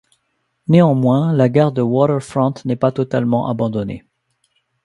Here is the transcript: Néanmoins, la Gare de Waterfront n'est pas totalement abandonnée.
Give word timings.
Néanmoins, 0.67 1.31
la 1.31 1.47
Gare 1.47 1.73
de 1.73 1.83
Waterfront 1.83 2.55
n'est 2.65 2.75
pas 2.75 2.91
totalement 2.91 3.45
abandonnée. 3.49 4.03